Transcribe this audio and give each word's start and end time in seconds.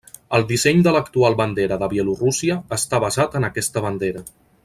El 0.35 0.43
disseny 0.51 0.79
de 0.87 0.93
l'actual 0.95 1.35
bandera 1.41 1.77
de 1.83 1.89
Bielorússia 1.91 2.57
està 2.79 3.03
basat 3.05 3.39
en 3.41 3.47
aquesta 3.51 3.87
bandera. 3.89 4.27